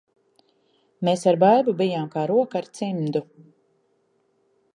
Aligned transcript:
Mēs 1.09 1.25
ar 1.31 1.37
Baibu 1.45 1.75
bijām 1.83 2.09
kā 2.17 2.25
roka 2.33 2.63
ar 2.65 2.71
cimdu. 2.79 3.23